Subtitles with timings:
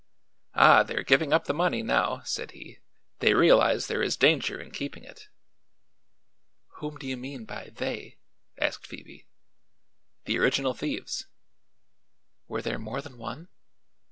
[0.55, 2.79] "Ah, they're giving up the money now," said he.
[3.19, 5.27] "They realize there is danger in keeping it."
[6.77, 8.17] "Whom do you mean by 'they'?"
[8.57, 9.27] asked Phoebe.
[10.25, 11.27] "The original thieves."
[12.47, 13.49] "Were there more than one?"